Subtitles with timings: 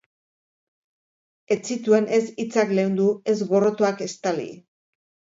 [1.55, 4.47] Ez zituen ez hitzak leundu, ez gorrotoak estali.